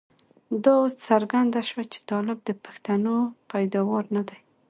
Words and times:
دا 0.63 0.71
اوس 0.81 0.93
څرګنده 1.09 1.61
شوه 1.69 1.83
چې 1.91 1.99
طالب 2.09 2.37
د 2.43 2.49
پښتنو 2.65 3.15
پيداوار 3.51 4.03
نه 4.15 4.21
دی. 4.27 4.39